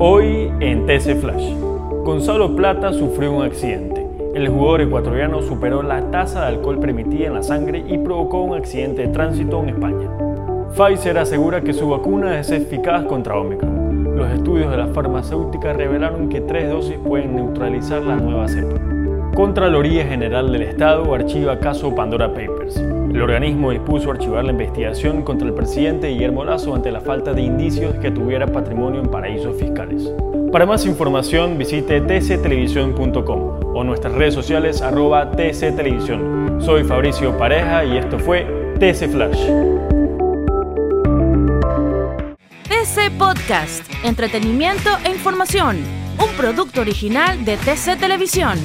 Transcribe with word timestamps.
Hoy 0.00 0.52
en 0.60 0.86
TC 0.86 1.16
Flash, 1.16 1.54
Gonzalo 2.04 2.54
Plata 2.54 2.92
sufrió 2.92 3.32
un 3.32 3.42
accidente. 3.42 4.06
El 4.32 4.46
jugador 4.46 4.82
ecuatoriano 4.82 5.42
superó 5.42 5.82
la 5.82 6.08
tasa 6.12 6.42
de 6.42 6.46
alcohol 6.46 6.78
permitida 6.78 7.26
en 7.26 7.34
la 7.34 7.42
sangre 7.42 7.82
y 7.84 7.98
provocó 7.98 8.42
un 8.42 8.56
accidente 8.56 9.02
de 9.02 9.08
tránsito 9.08 9.60
en 9.60 9.70
España. 9.70 10.08
Pfizer 10.76 11.18
asegura 11.18 11.62
que 11.62 11.72
su 11.72 11.88
vacuna 11.88 12.38
es 12.38 12.52
eficaz 12.52 13.06
contra 13.06 13.40
Omicron. 13.40 14.16
Los 14.16 14.30
estudios 14.30 14.70
de 14.70 14.76
la 14.76 14.86
farmacéutica 14.86 15.72
revelaron 15.72 16.28
que 16.28 16.42
tres 16.42 16.70
dosis 16.70 16.96
pueden 16.98 17.34
neutralizar 17.34 18.00
la 18.00 18.14
nueva 18.14 18.46
cepa. 18.46 18.97
Contraloría 19.38 20.04
General 20.04 20.50
del 20.50 20.62
Estado 20.62 21.14
archiva 21.14 21.60
caso 21.60 21.94
Pandora 21.94 22.26
Papers. 22.26 22.74
El 22.76 23.22
organismo 23.22 23.70
dispuso 23.70 24.10
archivar 24.10 24.44
la 24.44 24.50
investigación 24.50 25.22
contra 25.22 25.46
el 25.46 25.54
presidente 25.54 26.08
Guillermo 26.08 26.44
Lazo 26.44 26.74
ante 26.74 26.90
la 26.90 27.00
falta 27.00 27.32
de 27.32 27.42
indicios 27.42 27.94
que 28.02 28.10
tuviera 28.10 28.48
patrimonio 28.48 29.00
en 29.00 29.08
paraísos 29.08 29.54
fiscales. 29.56 30.12
Para 30.50 30.66
más 30.66 30.84
información 30.86 31.56
visite 31.56 32.00
tctelevisión.com 32.00 33.76
o 33.76 33.84
nuestras 33.84 34.12
redes 34.14 34.34
sociales 34.34 34.82
arroba 34.82 35.30
tctelevisión. 35.30 36.60
Soy 36.60 36.82
Fabricio 36.82 37.38
Pareja 37.38 37.84
y 37.84 37.96
esto 37.96 38.18
fue 38.18 38.44
TC 38.80 39.08
Flash. 39.08 39.38
TC 42.64 43.16
Podcast, 43.16 43.84
entretenimiento 44.02 44.90
e 45.04 45.12
información, 45.12 45.76
un 46.18 46.36
producto 46.36 46.80
original 46.80 47.44
de 47.44 47.56
TC 47.56 48.00
Televisión. 48.00 48.58